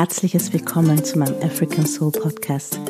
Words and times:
Herzliches 0.00 0.50
Willkommen 0.54 1.04
zu 1.04 1.18
meinem 1.18 1.34
African 1.42 1.84
Soul 1.84 2.10
Podcast. 2.10 2.80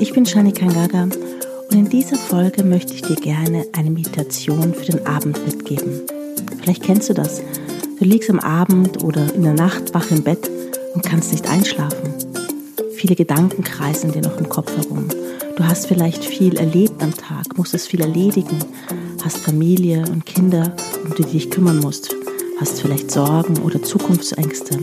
Ich 0.00 0.12
bin 0.12 0.26
Shani 0.26 0.50
Kangaga 0.50 1.04
und 1.04 1.72
in 1.72 1.88
dieser 1.88 2.16
Folge 2.16 2.64
möchte 2.64 2.92
ich 2.92 3.02
dir 3.02 3.14
gerne 3.14 3.64
eine 3.72 3.88
Meditation 3.88 4.74
für 4.74 4.84
den 4.84 5.06
Abend 5.06 5.46
mitgeben. 5.46 6.00
Vielleicht 6.60 6.82
kennst 6.82 7.08
du 7.08 7.14
das. 7.14 7.40
Du 8.00 8.04
liegst 8.04 8.28
am 8.30 8.40
Abend 8.40 9.04
oder 9.04 9.32
in 9.32 9.44
der 9.44 9.54
Nacht 9.54 9.94
wach 9.94 10.10
im 10.10 10.24
Bett 10.24 10.50
und 10.92 11.04
kannst 11.04 11.30
nicht 11.30 11.48
einschlafen. 11.48 12.12
Viele 12.96 13.14
Gedanken 13.14 13.62
kreisen 13.62 14.10
dir 14.10 14.22
noch 14.22 14.36
im 14.36 14.48
Kopf 14.48 14.76
herum. 14.76 15.06
Du 15.56 15.64
hast 15.64 15.86
vielleicht 15.86 16.24
viel 16.24 16.56
erlebt 16.56 17.00
am 17.00 17.14
Tag, 17.14 17.56
musstest 17.56 17.86
viel 17.86 18.00
erledigen, 18.00 18.58
hast 19.22 19.38
Familie 19.38 20.02
und 20.10 20.26
Kinder, 20.26 20.74
um 21.04 21.14
die 21.14 21.22
du 21.22 21.28
dich 21.28 21.48
kümmern 21.48 21.78
musst, 21.78 22.12
hast 22.58 22.80
vielleicht 22.82 23.12
Sorgen 23.12 23.58
oder 23.58 23.80
Zukunftsängste 23.80 24.80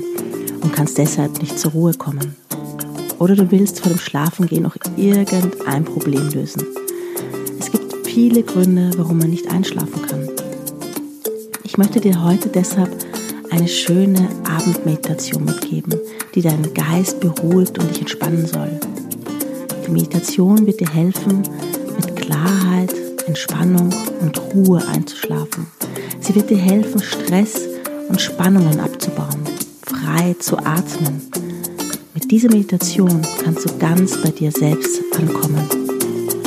und 0.63 0.73
kannst 0.73 0.98
deshalb 0.98 1.40
nicht 1.41 1.59
zur 1.59 1.72
Ruhe 1.72 1.94
kommen. 1.94 2.35
Oder 3.20 3.35
du 3.35 3.52
willst 3.52 3.81
vor 3.81 3.91
dem 3.91 3.99
Schlafengehen 3.99 4.63
noch 4.63 4.76
irgendein 4.98 5.84
Problem 5.84 6.30
lösen. 6.30 6.66
Es 7.59 7.72
gibt 7.72 8.08
viele 8.08 8.44
Gründe, 8.44 8.91
warum 8.98 9.20
man 9.20 9.30
nicht 9.30 9.49
einschlafen 9.52 10.02
kann. 10.08 10.30
Ich 11.63 11.77
möchte 11.77 11.99
dir 11.99 12.23
heute 12.23 12.49
deshalb 12.49 12.89
eine 13.52 13.67
schöne 13.67 14.30
Abendmeditation 14.49 15.45
mitgeben, 15.45 15.94
die 16.34 16.41
deinen 16.41 16.73
Geist 16.73 17.20
beruhigt 17.20 17.77
und 17.77 17.89
dich 17.91 18.02
entspannen 18.02 18.45
soll. 18.45 18.80
Die 19.86 19.92
Meditation 19.92 20.66
wird 20.66 20.80
dir 20.80 20.89
helfen, 20.89 21.44
mit 21.95 22.16
Klarheit, 22.16 22.94
Entspannung 23.27 23.94
und 24.22 24.42
Ruhe 24.53 24.81
einzuschlafen. 24.88 25.67
Sie 26.20 26.33
wird 26.36 26.50
dir 26.50 26.58
helfen, 26.58 27.02
Stress 27.02 27.61
und 28.09 28.20
Spannungen 28.20 28.80
abzubauen 28.80 29.52
frei 30.03 30.35
zu 30.39 30.57
atmen. 30.57 31.21
Mit 32.13 32.29
dieser 32.29 32.49
Meditation 32.49 33.21
kannst 33.43 33.65
du 33.65 33.77
ganz 33.77 34.21
bei 34.21 34.29
dir 34.29 34.51
selbst 34.51 35.01
ankommen 35.17 35.65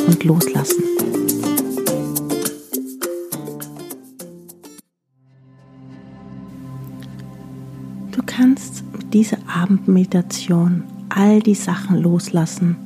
und 0.06 0.24
loslassen. 0.24 0.82
Du 8.12 8.22
kannst 8.26 8.84
mit 8.92 9.14
dieser 9.14 9.38
Abendmeditation 9.46 10.84
all 11.08 11.40
die 11.40 11.54
Sachen 11.54 12.02
loslassen, 12.02 12.76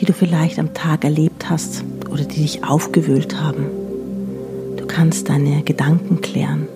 die 0.00 0.06
du 0.06 0.12
vielleicht 0.12 0.58
am 0.58 0.74
Tag 0.74 1.04
erlebt 1.04 1.48
hast 1.48 1.84
oder 2.10 2.24
die 2.24 2.42
dich 2.42 2.64
aufgewühlt 2.64 3.40
haben. 3.40 3.66
Du 4.76 4.86
kannst 4.86 5.28
deine 5.28 5.62
Gedanken 5.62 6.20
klären 6.20 6.66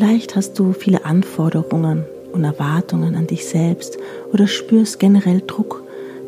Vielleicht 0.00 0.34
hast 0.34 0.58
du 0.58 0.72
viele 0.72 1.04
Anforderungen 1.04 2.06
und 2.32 2.42
Erwartungen 2.42 3.16
an 3.16 3.26
dich 3.26 3.44
selbst 3.44 3.98
oder 4.32 4.46
spürst 4.46 4.98
generell 4.98 5.42
Druck, 5.46 5.82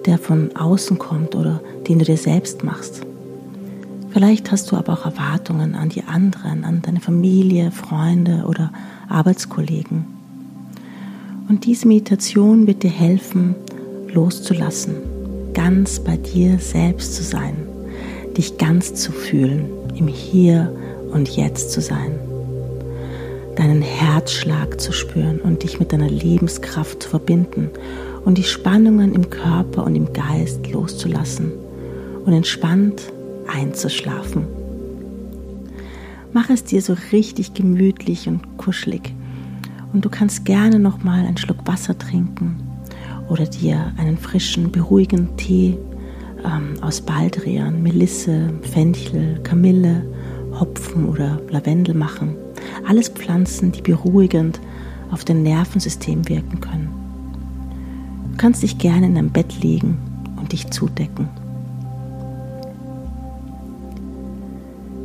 der 0.05 0.19
von 0.19 0.55
außen 0.55 0.99
kommt 0.99 1.35
oder 1.35 1.63
den 1.89 1.99
du 1.99 2.05
dir 2.05 2.19
selbst 2.19 2.65
machst. 2.65 3.01
Vielleicht 4.11 4.53
hast 4.53 4.71
du 4.71 4.77
aber 4.77 4.93
auch 4.93 5.07
Erwartungen 5.07 5.75
an 5.75 5.89
die 5.89 6.03
anderen, 6.03 6.65
an 6.65 6.83
deine 6.83 7.01
Familie, 7.01 7.71
Freunde 7.71 8.45
oder 8.47 8.71
Arbeitskollegen. 9.09 10.05
Und 11.49 11.65
diese 11.65 11.89
Meditation 11.89 12.67
wird 12.67 12.83
dir 12.83 12.91
helfen, 12.91 13.55
loszulassen, 14.13 14.97
ganz 15.55 15.99
bei 15.99 16.19
dir 16.19 16.59
selbst 16.59 17.15
zu 17.15 17.23
sein, 17.23 17.57
dich 18.37 18.59
ganz 18.59 18.93
zu 18.93 19.13
fühlen, 19.13 19.65
im 19.97 20.09
Hier 20.09 20.71
und 21.11 21.31
Jetzt 21.31 21.73
zu 21.73 21.81
sein 21.81 22.19
deinen 23.57 23.83
Herzschlag 23.83 24.81
zu 24.81 24.93
spüren 24.93 25.41
und 25.41 25.63
dich 25.63 25.79
mit 25.79 25.93
deiner 25.93 26.09
Lebenskraft 26.09 27.03
zu 27.03 27.09
verbinden 27.09 27.71
und 28.25 28.39
die 28.39 28.45
Spannungen 28.45 29.15
im 29.15 29.31
Körper 29.31 29.85
und 29.85 29.95
im 29.95 30.13
Geist 30.13 30.71
loszulassen 30.71 31.53
und 32.25 32.33
entspannt 32.33 33.13
einzuschlafen. 33.47 34.47
Mach 36.33 36.49
es 36.49 36.65
dir 36.65 36.81
so 36.81 36.97
richtig 37.13 37.53
gemütlich 37.53 38.27
und 38.27 38.57
kuschelig 38.57 39.13
und 39.93 40.05
du 40.05 40.09
kannst 40.09 40.45
gerne 40.45 40.79
noch 40.79 41.03
mal 41.03 41.27
einen 41.27 41.37
Schluck 41.37 41.67
Wasser 41.67 41.99
trinken 41.99 42.57
oder 43.29 43.45
dir 43.45 43.93
einen 43.99 44.17
frischen, 44.17 44.73
beruhigenden 44.73 45.37
Tee 45.37 45.77
ähm, 46.45 46.83
aus 46.83 47.03
Baldrian, 47.03 47.83
Melisse, 47.83 48.51
Fenchel, 48.63 49.41
Kamille, 49.43 50.07
Hopfen 50.59 51.07
oder 51.07 51.41
Lavendel 51.51 51.95
machen 51.95 52.37
alles 52.87 53.09
Pflanzen, 53.09 53.73
die 53.73 53.83
beruhigend 53.83 54.61
auf 55.11 55.25
dein 55.25 55.43
Nervensystem 55.43 56.29
wirken 56.29 56.61
können. 56.61 56.89
Du 58.31 58.39
kannst 58.39 58.63
dich 58.63 58.79
gerne 58.79 59.07
in 59.07 59.15
dein 59.15 59.31
Bett 59.31 59.63
legen 59.63 59.99
und 60.37 60.53
dich 60.53 60.71
zudecken. 60.71 61.29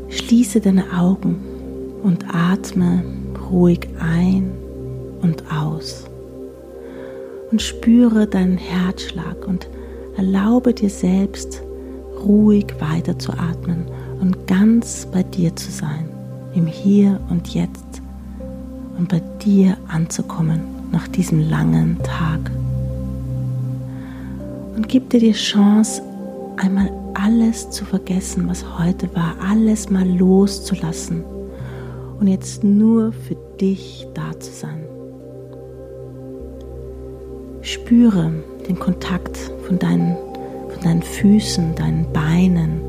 Schließe 0.10 0.62
deine 0.62 0.86
Augen 0.98 1.38
und 2.04 2.26
atme 2.34 3.04
ruhig 3.50 3.88
ein 4.00 4.52
und 5.22 5.44
aus. 5.52 6.06
Und 7.52 7.62
spüre 7.62 8.28
deinen 8.28 8.58
Herzschlag 8.58 9.48
und 9.48 9.70
erlaube 10.18 10.74
dir 10.74 10.90
selbst, 10.90 11.62
ruhig 12.26 12.68
weiterzuatmen 12.80 13.86
und 14.20 14.48
ganz 14.48 15.08
bei 15.12 15.24
dir 15.24 15.56
zu 15.56 15.72
sein 15.72 16.17
im 16.58 16.66
Hier 16.66 17.20
und 17.30 17.54
Jetzt 17.54 18.02
und 18.98 19.10
bei 19.10 19.22
dir 19.44 19.78
anzukommen 19.88 20.62
nach 20.92 21.08
diesem 21.08 21.48
langen 21.48 22.00
Tag. 22.02 22.52
Und 24.76 24.90
gib 24.90 25.12
dir 25.12 25.20
die 25.20 25.34
Chance, 25.34 26.02
einmal 26.58 26.92
alles 27.14 27.70
zu 27.70 27.86
vergessen, 27.86 28.50
was 28.50 28.66
heute 28.80 29.08
war, 29.16 29.36
alles 29.48 29.92
mal 29.92 30.08
loszulassen 30.08 31.24
und 32.20 32.28
jetzt 32.28 32.64
nur 32.64 33.12
für 33.12 33.36
dich 33.62 34.08
da 34.16 34.40
zu 34.40 34.52
sein. 34.52 34.82
Spüre 37.62 38.32
den 38.68 38.80
Kontakt 38.80 39.38
von 39.68 39.78
deinen, 39.78 40.16
von 40.74 40.82
deinen 40.84 41.04
Füßen, 41.04 41.76
deinen 41.76 42.12
Beinen, 42.14 42.82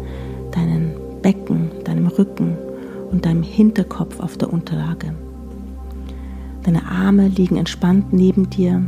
deinen 0.53 0.93
Becken, 1.21 1.71
deinem 1.85 2.07
Rücken 2.07 2.57
und 3.11 3.27
deinem 3.27 3.43
Hinterkopf 3.43 4.21
auf 4.21 4.37
der 4.37 4.53
Unterlage. 4.53 5.15
Deine 6.65 6.87
Arme 6.87 7.29
liegen 7.29 7.57
entspannt 7.57 8.13
neben 8.13 8.51
dir, 8.51 8.83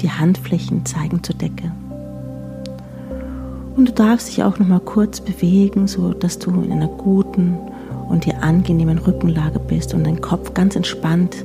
die 0.00 0.10
Handflächen 0.10 0.84
zeigen 0.84 1.22
zur 1.22 1.36
Decke. 1.36 1.72
Und 3.76 3.88
du 3.88 3.92
darfst 3.92 4.28
dich 4.28 4.42
auch 4.42 4.58
noch 4.58 4.66
mal 4.66 4.80
kurz 4.80 5.20
bewegen, 5.20 5.86
so 5.86 6.12
dass 6.12 6.38
du 6.38 6.50
in 6.50 6.72
einer 6.72 6.88
guten 6.88 7.56
und 8.08 8.24
dir 8.24 8.42
angenehmen 8.42 8.98
Rückenlage 8.98 9.60
bist 9.60 9.94
und 9.94 10.04
dein 10.04 10.20
Kopf 10.20 10.54
ganz 10.54 10.74
entspannt 10.74 11.44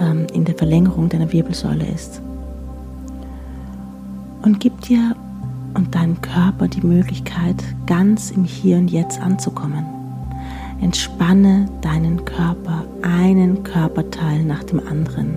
ähm, 0.00 0.26
in 0.32 0.44
der 0.44 0.56
Verlängerung 0.56 1.08
deiner 1.08 1.32
Wirbelsäule 1.32 1.86
ist. 1.86 2.20
Und 4.42 4.58
gib 4.58 4.80
dir 4.80 5.14
und 5.74 5.94
deinem 5.94 6.20
Körper 6.20 6.66
die 6.66 6.84
Möglichkeit, 6.84 7.62
ganz 7.86 8.30
im 8.30 8.44
Hier 8.44 8.78
und 8.78 8.90
Jetzt 8.90 9.20
anzukommen. 9.20 9.99
Entspanne 10.80 11.68
deinen 11.82 12.24
Körper, 12.24 12.84
einen 13.02 13.62
Körperteil 13.62 14.42
nach 14.44 14.64
dem 14.64 14.80
anderen. 14.86 15.36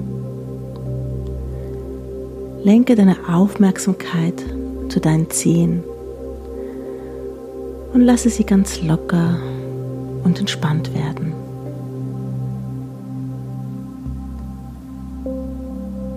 Lenke 2.64 2.96
deine 2.96 3.18
Aufmerksamkeit 3.28 4.42
zu 4.88 5.02
deinen 5.02 5.30
Zehen 5.30 5.84
und 7.94 8.02
lasse 8.02 8.30
sie 8.30 8.46
ganz 8.46 8.82
locker 8.82 9.38
und 10.24 10.40
entspannt 10.40 10.94
werden. 10.94 11.34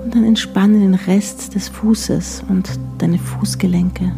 Und 0.05 0.15
dann 0.15 0.25
entspanne 0.25 0.79
den 0.79 0.95
Rest 0.95 1.57
des 1.57 1.69
Fußes 1.69 2.45
und 2.49 2.71
deine 2.99 3.19
Fußgelenke. 3.19 4.13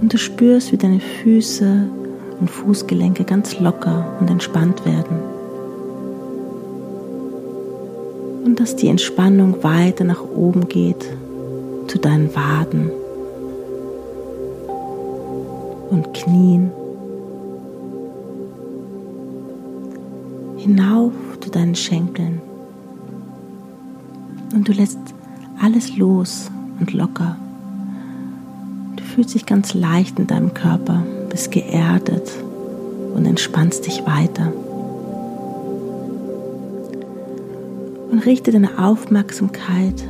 Und 0.00 0.12
du 0.12 0.18
spürst, 0.18 0.70
wie 0.70 0.76
deine 0.76 1.00
Füße 1.00 1.88
und 2.40 2.50
Fußgelenke 2.50 3.24
ganz 3.24 3.58
locker 3.58 4.16
und 4.20 4.30
entspannt 4.30 4.84
werden. 4.84 5.18
Und 8.44 8.60
dass 8.60 8.76
die 8.76 8.88
Entspannung 8.88 9.62
weiter 9.62 10.04
nach 10.04 10.22
oben 10.22 10.68
geht 10.68 11.04
zu 11.88 11.98
deinen 11.98 12.34
Waden 12.34 12.90
und 15.90 16.12
Knien. 16.14 16.70
Hinauf 20.56 21.12
zu 21.40 21.50
deinen 21.50 21.74
Schenkeln. 21.74 22.40
Und 24.54 24.68
du 24.68 24.72
lässt 24.72 24.98
alles 25.60 25.96
los 25.96 26.50
und 26.80 26.92
locker. 26.92 27.36
Du 28.96 29.04
fühlst 29.04 29.34
dich 29.34 29.46
ganz 29.46 29.74
leicht 29.74 30.18
in 30.18 30.26
deinem 30.26 30.54
Körper 30.54 31.02
bist 31.36 31.52
geerdet 31.52 32.32
und 33.14 33.26
entspannst 33.26 33.86
dich 33.86 34.06
weiter. 34.06 34.50
Und 38.10 38.24
richte 38.24 38.52
deine 38.52 38.78
Aufmerksamkeit 38.78 40.02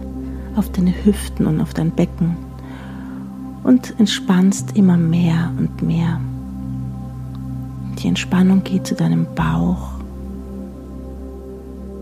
auf 0.55 0.71
deine 0.71 0.95
Hüften 1.05 1.49
und 1.49 1.61
auf 1.61 1.75
dein 1.75 1.91
Becken 1.91 2.37
und 3.65 3.99
entspannst 3.99 4.77
immer 4.77 4.97
mehr 4.97 5.51
und 5.59 5.83
mehr. 5.83 6.21
Die 7.99 8.07
Entspannung 8.07 8.63
geht 8.63 8.87
zu 8.87 8.95
deinem 8.95 9.27
Bauch, 9.35 9.99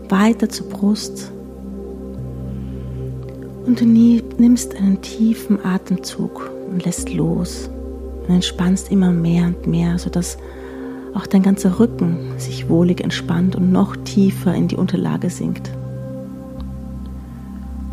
weiter 0.07 0.49
zur 0.49 0.69
Brust 0.69 1.31
und 3.65 3.81
du 3.81 3.85
nimmst 3.85 4.75
einen 4.75 5.01
tiefen 5.01 5.65
Atemzug 5.65 6.51
und 6.69 6.85
lässt 6.85 7.11
los 7.11 7.71
und 8.27 8.35
entspannst 8.35 8.91
immer 8.91 9.11
mehr 9.11 9.45
und 9.45 9.67
mehr, 9.67 9.97
sodass 9.97 10.37
auch 11.13 11.27
dein 11.27 11.43
ganzer 11.43 11.79
Rücken 11.79 12.17
sich 12.37 12.69
wohlig 12.69 13.01
entspannt 13.01 13.55
und 13.55 13.71
noch 13.71 13.95
tiefer 13.95 14.53
in 14.53 14.67
die 14.67 14.75
Unterlage 14.75 15.29
sinkt. 15.29 15.71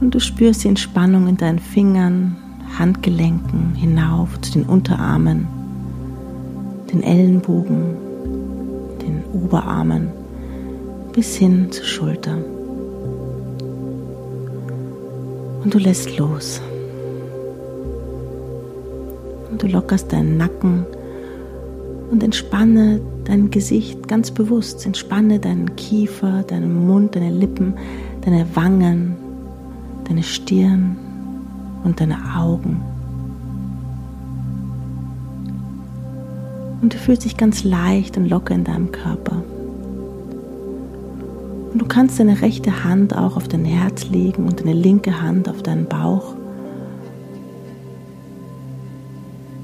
Und 0.00 0.14
du 0.14 0.20
spürst 0.20 0.64
die 0.64 0.68
Entspannung 0.68 1.28
in 1.28 1.36
deinen 1.36 1.60
Fingern, 1.60 2.36
Handgelenken 2.78 3.74
hinauf 3.74 4.40
zu 4.40 4.52
den 4.52 4.64
Unterarmen, 4.64 5.46
den 6.92 7.02
Ellenbogen, 7.02 7.96
den 9.00 9.22
Oberarmen 9.32 10.08
bis 11.12 11.36
hin 11.36 11.70
zur 11.70 11.84
Schulter. 11.84 12.38
Und 15.62 15.72
du 15.72 15.78
lässt 15.78 16.16
los. 16.18 16.60
Und 19.52 19.62
du 19.62 19.68
lockerst 19.68 20.12
deinen 20.12 20.38
Nacken 20.38 20.86
und 22.10 22.22
entspanne 22.22 23.00
dein 23.24 23.50
Gesicht 23.50 24.08
ganz 24.08 24.30
bewusst. 24.30 24.84
Entspanne 24.86 25.38
deinen 25.38 25.76
Kiefer, 25.76 26.42
deinen 26.42 26.86
Mund, 26.86 27.14
deine 27.14 27.30
Lippen, 27.30 27.74
deine 28.22 28.46
Wangen, 28.56 29.16
deine 30.08 30.22
Stirn 30.22 30.96
und 31.84 32.00
deine 32.00 32.16
Augen. 32.36 32.80
Und 36.80 36.94
du 36.94 36.98
fühlst 36.98 37.24
dich 37.24 37.36
ganz 37.36 37.62
leicht 37.62 38.16
und 38.16 38.28
locker 38.28 38.54
in 38.54 38.64
deinem 38.64 38.90
Körper. 38.90 39.42
Und 41.72 41.80
du 41.80 41.86
kannst 41.86 42.18
deine 42.18 42.42
rechte 42.42 42.84
Hand 42.84 43.16
auch 43.16 43.36
auf 43.36 43.48
dein 43.48 43.64
Herz 43.64 44.08
legen 44.08 44.46
und 44.46 44.60
deine 44.60 44.72
linke 44.72 45.22
Hand 45.22 45.48
auf 45.48 45.62
deinen 45.62 45.86
Bauch. 45.86 46.34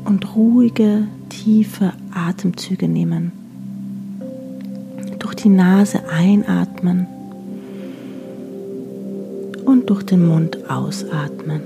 Und 0.09 0.35
ruhige, 0.35 1.07
tiefe 1.29 1.93
Atemzüge 2.15 2.89
nehmen. 2.89 3.31
Durch 5.19 5.35
die 5.35 5.51
Nase 5.51 6.01
einatmen 6.09 7.07
und 9.67 9.91
durch 9.91 10.05
den 10.05 10.27
Mund 10.27 10.71
ausatmen. 10.71 11.61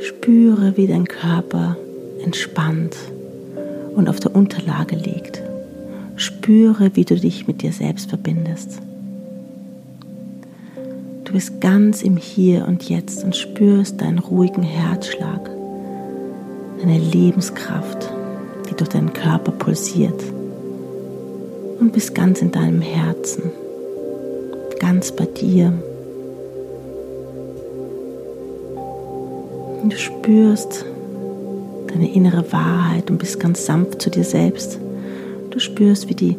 Spüre, 0.00 0.78
wie 0.78 0.86
dein 0.86 1.06
Körper 1.06 1.76
entspannt 2.24 2.96
und 3.94 4.08
auf 4.08 4.20
der 4.20 4.34
Unterlage 4.34 4.96
liegt. 4.96 5.42
Spüre, 6.16 6.92
wie 6.94 7.04
du 7.04 7.14
dich 7.14 7.46
mit 7.46 7.60
dir 7.60 7.74
selbst 7.74 8.08
verbindest. 8.08 8.80
Bist 11.34 11.60
ganz 11.60 12.02
im 12.02 12.16
Hier 12.16 12.68
und 12.68 12.88
Jetzt 12.88 13.24
und 13.24 13.34
spürst 13.34 14.00
deinen 14.00 14.20
ruhigen 14.20 14.62
Herzschlag, 14.62 15.50
deine 16.80 16.96
Lebenskraft, 16.96 18.08
die 18.70 18.76
durch 18.76 18.90
deinen 18.90 19.12
Körper 19.12 19.50
pulsiert 19.50 20.22
und 21.80 21.92
bist 21.92 22.14
ganz 22.14 22.40
in 22.40 22.52
deinem 22.52 22.80
Herzen, 22.80 23.50
ganz 24.78 25.10
bei 25.10 25.24
dir. 25.24 25.72
Und 29.82 29.92
du 29.92 29.98
spürst, 29.98 30.84
deine 31.88 32.14
innere 32.14 32.52
Wahrheit 32.52 33.10
und 33.10 33.18
bist 33.18 33.40
ganz 33.40 33.66
sanft 33.66 34.00
zu 34.00 34.08
dir 34.08 34.22
selbst. 34.22 34.78
Du 35.50 35.58
spürst, 35.58 36.08
wie 36.08 36.14
die 36.14 36.36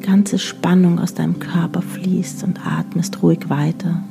ganze 0.00 0.38
Spannung 0.38 1.00
aus 1.00 1.12
deinem 1.12 1.38
Körper 1.38 1.82
fließt 1.82 2.44
und 2.44 2.66
atmest 2.66 3.22
ruhig 3.22 3.50
weiter. 3.50 4.02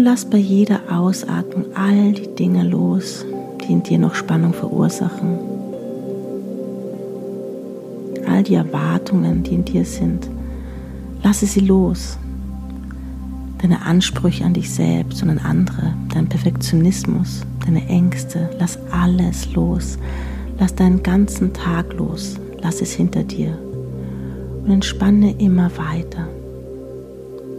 Und 0.00 0.06
lass 0.06 0.24
bei 0.24 0.38
jeder 0.38 0.80
Ausatmung 0.90 1.66
all 1.74 2.12
die 2.12 2.34
Dinge 2.34 2.62
los, 2.62 3.26
die 3.60 3.70
in 3.70 3.82
dir 3.82 3.98
noch 3.98 4.14
Spannung 4.14 4.54
verursachen. 4.54 5.38
All 8.26 8.42
die 8.42 8.54
Erwartungen, 8.54 9.42
die 9.42 9.56
in 9.56 9.66
dir 9.66 9.84
sind, 9.84 10.26
lasse 11.22 11.44
sie 11.44 11.60
los 11.60 12.16
deine 13.60 13.82
Ansprüche 13.82 14.42
an 14.42 14.54
dich 14.54 14.70
selbst 14.70 15.22
und 15.22 15.28
an 15.28 15.38
andere, 15.38 15.92
dein 16.14 16.30
Perfektionismus, 16.30 17.42
deine 17.66 17.86
Ängste, 17.88 18.48
lass 18.58 18.78
alles 18.90 19.52
los. 19.52 19.98
Lass 20.58 20.74
deinen 20.74 21.02
ganzen 21.02 21.52
Tag 21.52 21.92
los. 21.92 22.40
Lass 22.62 22.80
es 22.80 22.92
hinter 22.92 23.22
dir. 23.22 23.58
Und 24.64 24.70
entspanne 24.70 25.34
immer 25.38 25.70
weiter. 25.76 26.26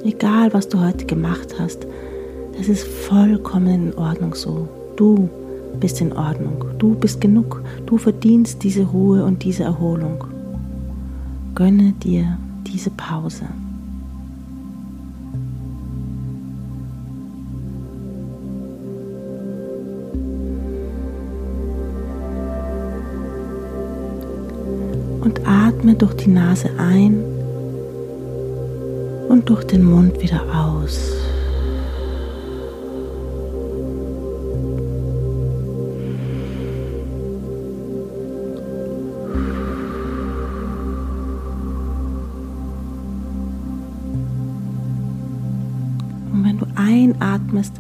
Egal, 0.04 0.52
was 0.56 0.70
du 0.70 0.80
heute 0.80 1.06
gemacht 1.06 1.54
hast, 1.60 1.86
es 2.60 2.70
ist 2.70 2.88
vollkommen 2.88 3.88
in 3.88 3.94
Ordnung 3.96 4.36
so. 4.36 4.68
Du 4.96 5.30
bist 5.80 6.02
in 6.02 6.14
Ordnung. 6.14 6.66
Du 6.78 6.96
bist 6.96 7.22
genug. 7.22 7.64
Du 7.86 7.98
verdienst 7.98 8.64
diese 8.64 8.84
Ruhe 8.84 9.24
und 9.24 9.44
diese 9.44 9.64
Erholung. 9.64 10.24
Gönne 11.56 11.94
dir 12.04 12.38
diese 12.68 12.90
Pause. 12.92 13.46
und 25.22 25.40
atme 25.48 25.94
durch 25.94 26.14
die 26.16 26.30
Nase 26.30 26.70
ein 26.78 27.24
und 29.30 29.48
durch 29.50 29.64
den 29.64 29.84
Mund 29.84 30.22
wieder 30.22 30.42
aus. 30.54 31.21
Einatmest, 47.62 47.74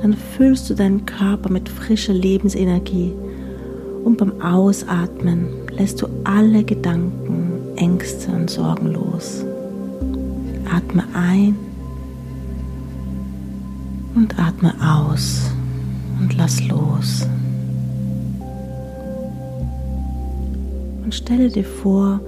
dann 0.00 0.14
füllst 0.14 0.70
du 0.70 0.74
deinen 0.74 1.06
Körper 1.06 1.50
mit 1.50 1.68
frischer 1.68 2.14
Lebensenergie 2.14 3.12
und 4.04 4.18
beim 4.18 4.40
Ausatmen 4.40 5.48
lässt 5.76 6.00
du 6.02 6.06
alle 6.24 6.64
Gedanken, 6.64 7.76
Ängste 7.76 8.30
und 8.32 8.48
Sorgen 8.50 8.92
los. 8.92 9.44
Atme 10.72 11.04
ein 11.14 11.56
und 14.14 14.38
atme 14.38 14.74
aus 14.80 15.50
und 16.20 16.36
lass 16.36 16.66
los. 16.68 17.26
Und 21.02 21.14
stelle 21.14 21.48
dir 21.48 21.64
vor, 21.64 22.20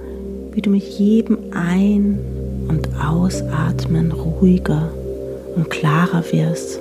wie 0.53 0.61
du 0.61 0.71
mit 0.71 0.83
jedem 0.83 1.37
Ein- 1.51 2.17
und 2.67 2.89
Ausatmen 2.99 4.11
ruhiger 4.11 4.91
und 5.55 5.69
klarer 5.69 6.23
wirst 6.31 6.79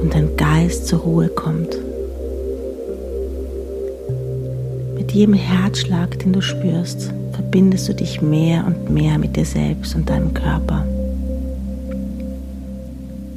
und 0.00 0.14
dein 0.14 0.36
Geist 0.36 0.86
zur 0.86 1.00
Ruhe 1.00 1.28
kommt. 1.28 1.76
jedem 5.16 5.32
Herzschlag, 5.32 6.18
den 6.18 6.34
du 6.34 6.42
spürst, 6.42 7.10
verbindest 7.32 7.88
du 7.88 7.94
dich 7.94 8.20
mehr 8.20 8.66
und 8.66 8.90
mehr 8.90 9.16
mit 9.18 9.34
dir 9.34 9.46
selbst 9.46 9.94
und 9.94 10.10
deinem 10.10 10.34
Körper. 10.34 10.84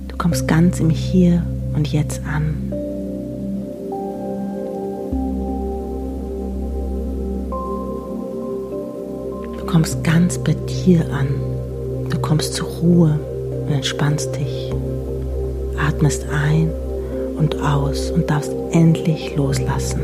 Du 0.09 0.17
kommst 0.17 0.45
ganz 0.45 0.81
im 0.81 0.89
Hier 0.89 1.41
und 1.73 1.87
Jetzt 1.87 2.19
an. 2.25 2.73
Du 9.57 9.65
kommst 9.65 10.03
ganz 10.03 10.37
bei 10.37 10.55
dir 10.67 11.09
an. 11.13 11.29
Du 12.09 12.19
kommst 12.19 12.55
zur 12.55 12.67
Ruhe 12.67 13.17
und 13.69 13.75
entspannst 13.75 14.35
dich. 14.35 14.73
Atmest 15.77 16.25
ein 16.29 16.69
und 17.37 17.61
aus 17.61 18.11
und 18.11 18.29
darfst 18.29 18.51
endlich 18.71 19.35
loslassen. 19.37 20.01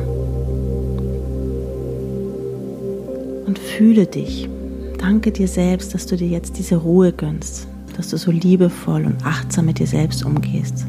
und 3.45 3.59
fühle 3.59 4.05
dich. 4.05 4.49
Danke 4.97 5.31
dir 5.31 5.47
selbst, 5.47 5.93
dass 5.93 6.05
du 6.05 6.17
dir 6.17 6.27
jetzt 6.27 6.57
diese 6.57 6.75
Ruhe 6.75 7.13
gönnst, 7.13 7.67
dass 7.95 8.09
du 8.09 8.17
so 8.17 8.31
liebevoll 8.31 9.05
und 9.05 9.25
achtsam 9.25 9.65
mit 9.65 9.79
dir 9.79 9.87
selbst 9.87 10.25
umgehst. 10.25 10.85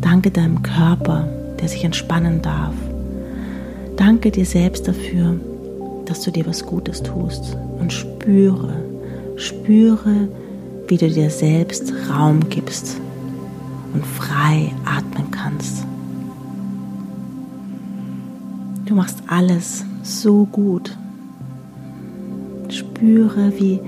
Danke 0.00 0.30
deinem 0.30 0.62
Körper, 0.62 1.28
der 1.60 1.68
sich 1.68 1.84
entspannen 1.84 2.42
darf. 2.42 2.74
Danke 3.96 4.30
dir 4.30 4.46
selbst 4.46 4.86
dafür, 4.86 5.38
dass 6.04 6.22
du 6.22 6.30
dir 6.30 6.46
was 6.46 6.64
Gutes 6.64 7.02
tust 7.02 7.56
und 7.78 7.92
spüre, 7.92 8.74
spüre, 9.36 10.28
wie 10.88 10.96
du 10.96 11.08
dir 11.08 11.30
selbst 11.30 11.92
Raum 12.10 12.48
gibst 12.48 13.00
und 13.92 14.04
frei 14.04 14.72
atmen 14.84 15.30
kannst. 15.30 15.84
Du 18.86 18.94
machst 18.94 19.22
alles 19.26 19.84
so 20.02 20.46
gut. 20.46 20.96
Spüre, 22.70 23.52
wie, 23.58 23.80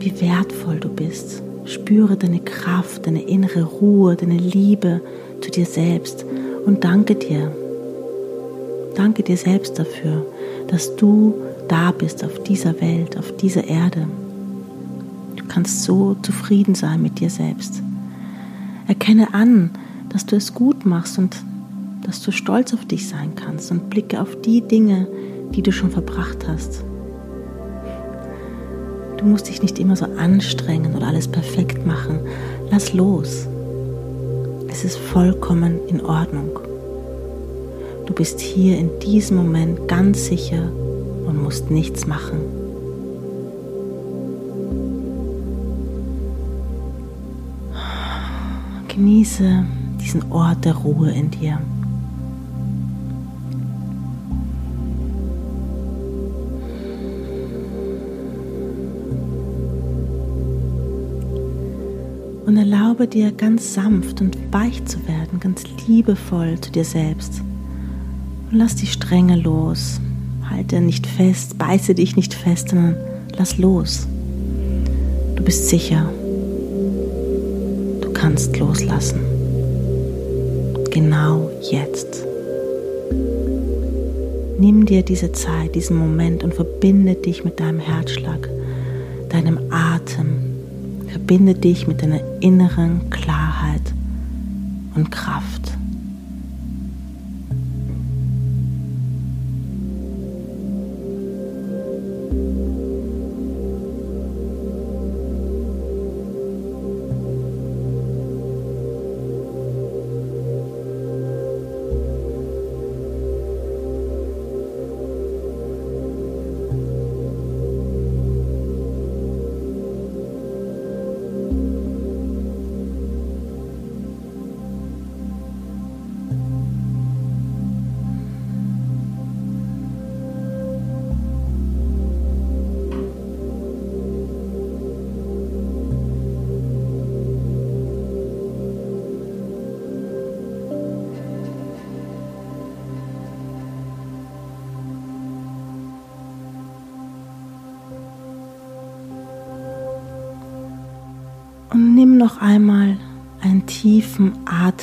wie 0.00 0.20
wertvoll 0.20 0.80
du 0.80 0.88
bist. 0.88 1.42
Spüre 1.64 2.16
deine 2.16 2.40
Kraft, 2.40 3.06
deine 3.06 3.22
innere 3.22 3.62
Ruhe, 3.62 4.16
deine 4.16 4.38
Liebe 4.38 5.00
zu 5.40 5.50
dir 5.50 5.66
selbst 5.66 6.24
und 6.66 6.82
danke 6.82 7.14
dir. 7.14 7.52
Danke 8.96 9.22
dir 9.22 9.36
selbst 9.36 9.78
dafür, 9.78 10.26
dass 10.66 10.96
du 10.96 11.34
da 11.68 11.92
bist 11.92 12.24
auf 12.24 12.42
dieser 12.42 12.80
Welt, 12.80 13.16
auf 13.16 13.36
dieser 13.36 13.64
Erde. 13.64 14.08
Du 15.38 15.44
kannst 15.46 15.84
so 15.84 16.16
zufrieden 16.22 16.74
sein 16.74 17.00
mit 17.00 17.20
dir 17.20 17.30
selbst. 17.30 17.82
Erkenne 18.86 19.32
an, 19.34 19.70
dass 20.08 20.26
du 20.26 20.36
es 20.36 20.52
gut 20.52 20.84
machst 20.84 21.18
und 21.18 21.36
dass 22.02 22.22
du 22.22 22.32
stolz 22.32 22.74
auf 22.74 22.84
dich 22.84 23.08
sein 23.08 23.34
kannst 23.34 23.70
und 23.70 23.88
blicke 23.88 24.20
auf 24.20 24.40
die 24.40 24.60
Dinge, 24.60 25.06
die 25.54 25.62
du 25.62 25.72
schon 25.72 25.90
verbracht 25.90 26.46
hast. 26.48 26.84
Du 29.16 29.24
musst 29.24 29.48
dich 29.48 29.62
nicht 29.62 29.78
immer 29.78 29.96
so 29.96 30.06
anstrengen 30.16 30.94
oder 30.94 31.08
alles 31.08 31.28
perfekt 31.28 31.86
machen. 31.86 32.20
Lass 32.70 32.92
los. 32.92 33.46
Es 34.68 34.84
ist 34.84 34.96
vollkommen 34.96 35.80
in 35.88 36.00
Ordnung. 36.04 36.50
Du 38.06 38.14
bist 38.14 38.40
hier 38.40 38.78
in 38.78 38.90
diesem 39.00 39.36
Moment 39.36 39.88
ganz 39.88 40.26
sicher 40.26 40.70
und 41.26 41.42
musst 41.42 41.70
nichts 41.70 42.06
machen. 42.06 42.57
Genieße 48.98 49.64
diesen 50.00 50.32
Ort 50.32 50.64
der 50.64 50.74
Ruhe 50.74 51.12
in 51.12 51.30
dir. 51.30 51.60
Und 62.44 62.56
erlaube 62.56 63.06
dir 63.06 63.30
ganz 63.30 63.72
sanft 63.72 64.20
und 64.20 64.36
weich 64.50 64.84
zu 64.86 64.98
werden, 65.06 65.38
ganz 65.38 65.62
liebevoll 65.86 66.60
zu 66.60 66.72
dir 66.72 66.84
selbst. 66.84 67.40
Und 68.50 68.58
lass 68.58 68.74
die 68.74 68.88
Strenge 68.88 69.36
los. 69.36 70.00
Halte 70.50 70.80
nicht 70.80 71.06
fest, 71.06 71.56
beiße 71.56 71.94
dich 71.94 72.16
nicht 72.16 72.34
fest, 72.34 72.70
sondern 72.70 72.96
lass 73.36 73.58
los. 73.58 74.08
Du 75.36 75.44
bist 75.44 75.68
sicher. 75.68 76.10
Kannst 78.18 78.58
loslassen. 78.58 79.20
Genau 80.90 81.50
jetzt. 81.70 82.24
Nimm 84.58 84.86
dir 84.86 85.02
diese 85.02 85.32
Zeit, 85.32 85.74
diesen 85.74 85.96
Moment 85.96 86.42
und 86.42 86.54
verbinde 86.54 87.14
dich 87.14 87.44
mit 87.44 87.60
deinem 87.60 87.78
Herzschlag, 87.78 88.48
deinem 89.28 89.58
Atem, 89.70 90.48
Verbinde 91.08 91.54
dich 91.54 91.86
mit 91.86 92.02
deiner 92.02 92.20
inneren 92.40 93.08
Klarheit 93.08 93.80
und 94.94 95.10
Kraft. 95.10 95.77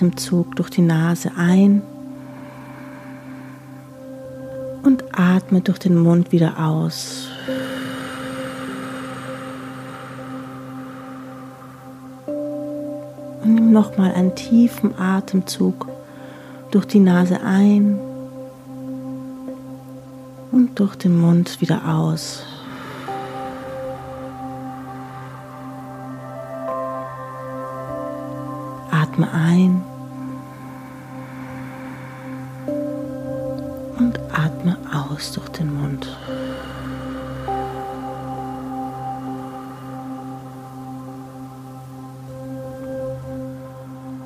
Atemzug 0.05 0.55
durch 0.55 0.69
die 0.69 0.83
Nase 0.83 1.31
ein 1.35 1.81
und 4.83 5.03
atme 5.11 5.61
durch 5.61 5.79
den 5.79 5.97
Mund 5.97 6.31
wieder 6.31 6.59
aus. 6.59 7.27
Und 13.41 13.55
nimm 13.55 13.71
noch 13.71 13.97
mal 13.97 14.13
einen 14.13 14.35
tiefen 14.35 14.95
Atemzug 14.95 15.87
durch 16.69 16.85
die 16.85 16.99
Nase 16.99 17.41
ein 17.41 17.99
und 20.51 20.79
durch 20.79 20.95
den 20.95 21.19
Mund 21.19 21.61
wieder 21.61 21.81
aus. 21.83 22.43
Atme 28.91 29.27
ein 29.33 29.81
aus 35.15 35.31
durch 35.31 35.49
den 35.49 35.73
Mund. 35.73 36.07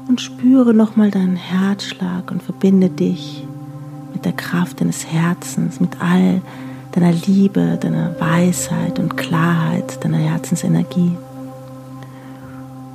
Und 0.08 0.20
spüre 0.20 0.74
nochmal 0.74 1.12
deinen 1.12 1.36
Herzschlag 1.36 2.32
und 2.32 2.42
verbinde 2.42 2.90
dich 2.90 3.46
mit 4.14 4.26
der 4.26 4.34
Kraft 4.34 4.82
deines 4.82 5.06
Herzens, 5.06 5.80
mit 5.80 6.02
all 6.02 6.42
deiner 6.94 7.12
Liebe, 7.12 7.78
deiner 7.80 8.20
Weisheit 8.20 8.98
und 8.98 9.16
Klarheit, 9.16 10.04
deiner 10.04 10.18
Herzensenergie. 10.18 11.16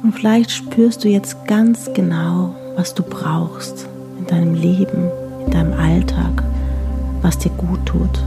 Und 0.03 0.13
vielleicht 0.13 0.51
spürst 0.51 1.05
du 1.05 1.09
jetzt 1.09 1.47
ganz 1.47 1.89
genau, 1.95 2.57
was 2.77 2.95
du 2.95 3.05
brauchst 3.05 3.89
in 4.19 4.27
deinem 4.27 4.55
Leben, 4.55 5.09
in 5.47 5.53
deinem 5.53 5.73
Alltag, 5.75 6.43
was 7.25 7.39
dir 7.39 7.51
gut 7.53 7.85
tut. 7.87 8.23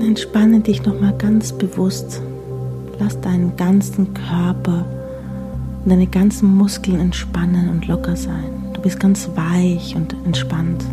entspanne 0.00 0.60
dich 0.60 0.84
nochmal 0.84 1.14
ganz 1.16 1.52
bewusst. 1.52 2.20
Lass 2.98 3.20
deinen 3.20 3.56
ganzen 3.56 4.12
Körper 4.12 4.84
und 5.84 5.90
deine 5.90 6.06
ganzen 6.06 6.54
Muskeln 6.54 7.00
entspannen 7.00 7.68
und 7.68 7.86
locker 7.86 8.16
sein. 8.16 8.70
Du 8.74 8.82
bist 8.82 9.00
ganz 9.00 9.28
weich 9.34 9.94
und 9.96 10.14
entspannt. 10.24 10.84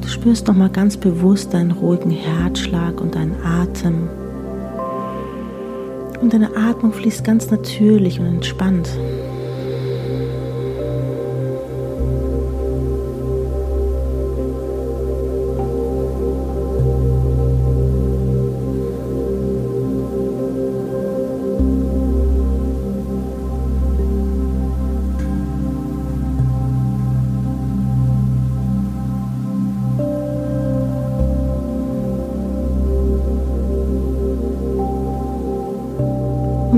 Du 0.00 0.08
spürst 0.08 0.46
nochmal 0.46 0.70
ganz 0.70 0.96
bewusst 0.96 1.52
deinen 1.54 1.72
ruhigen 1.72 2.10
Herzschlag 2.10 3.00
und 3.00 3.14
deinen 3.14 3.34
Atem. 3.44 4.08
Und 6.20 6.32
deine 6.32 6.56
Atmung 6.56 6.92
fließt 6.92 7.24
ganz 7.24 7.50
natürlich 7.50 8.18
und 8.20 8.26
entspannt. 8.26 8.88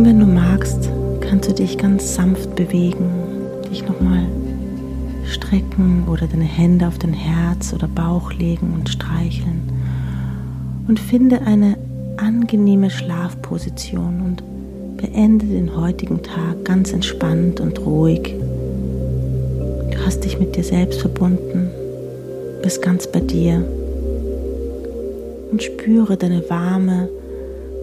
Wenn 0.05 0.21
du 0.21 0.26
magst, 0.26 0.90
kannst 1.21 1.49
du 1.49 1.55
dich 1.55 1.76
ganz 1.76 2.14
sanft 2.14 2.55
bewegen, 2.55 3.11
dich 3.69 3.85
nochmal 3.85 4.26
strecken 5.26 6.05
oder 6.07 6.28
deine 6.28 6.45
Hände 6.45 6.87
auf 6.87 6.99
dein 6.99 7.12
Herz 7.12 7.73
oder 7.73 7.88
Bauch 7.88 8.33
legen 8.33 8.75
und 8.75 8.88
streicheln. 8.88 9.61
Und 10.87 11.00
finde 11.00 11.43
eine 11.43 11.76
angenehme 12.17 12.90
Schlafposition 12.90 14.23
und 14.25 14.43
beende 14.99 15.47
den 15.47 15.76
heutigen 15.76 16.23
Tag 16.23 16.64
ganz 16.64 16.93
entspannt 16.93 17.61
und 17.61 17.81
ruhig. 17.81 18.35
Du 19.90 20.07
hast 20.07 20.21
dich 20.21 20.38
mit 20.38 20.55
dir 20.55 20.64
selbst 20.64 21.00
verbunden, 21.00 21.71
bist 22.62 22.83
ganz 22.83 23.11
bei 23.11 23.21
dir 23.21 23.64
und 25.50 25.61
spüre 25.61 26.17
deine 26.17 26.49
warme, 26.49 27.09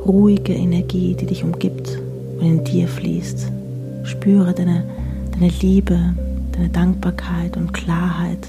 ruhige 0.06 0.54
Energie, 0.54 1.16
die 1.20 1.26
dich 1.26 1.44
umgibt 1.44 2.05
und 2.40 2.46
in 2.46 2.64
dir 2.64 2.88
fließt. 2.88 3.52
Spüre 4.04 4.54
deine, 4.54 4.84
deine 5.32 5.52
Liebe, 5.62 6.00
deine 6.52 6.70
Dankbarkeit 6.70 7.58
und 7.58 7.74
Klarheit. 7.74 8.48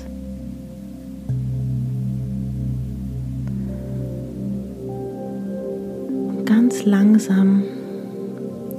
Und 6.29 6.45
ganz 6.45 6.85
langsam 6.85 7.63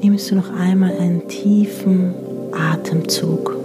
nimmst 0.02 0.32
du 0.32 0.36
noch 0.36 0.54
einmal 0.56 0.98
einen 0.98 1.28
tiefen 1.28 2.14
Atemzug 2.52 3.56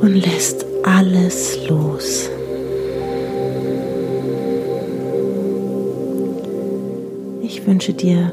und 0.00 0.14
lässt 0.14 0.64
alles 0.84 1.68
los. 1.68 2.30
Wünsche 7.68 7.92
dir 7.92 8.32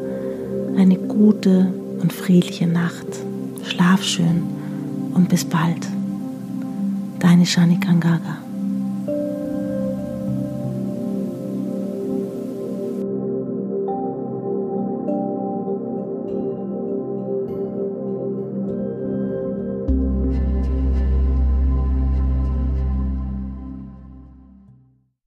eine 0.77 0.96
gute 0.96 1.68
und 2.01 2.13
friedliche 2.13 2.68
Nacht. 2.68 3.06
Schlaf 3.65 4.01
schön 4.01 4.44
und 5.13 5.27
bis 5.27 5.44
bald. 5.44 5.86
Deine 7.20 7.46
Shani 7.46 7.77
Kangaga. 7.77 8.45